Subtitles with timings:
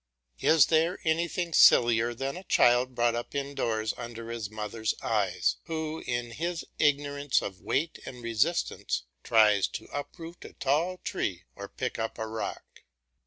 [0.39, 6.03] Is there anything sillier than a child brought up indoors under his mother's eye, who,
[6.07, 11.99] in his ignorance of weight and resistance, tries to uproot a tall tree or pick
[11.99, 12.81] up a rock.